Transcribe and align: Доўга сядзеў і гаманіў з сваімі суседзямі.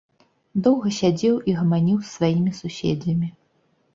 Доўга 0.67 0.93
сядзеў 0.99 1.35
і 1.51 1.55
гаманіў 1.59 1.97
з 2.07 2.09
сваімі 2.15 2.51
суседзямі. 2.61 3.29